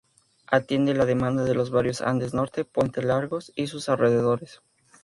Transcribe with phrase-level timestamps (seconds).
[0.47, 4.59] Atiende la demanda de los barrios Andes Norte, Puente Largo y sus alrededores.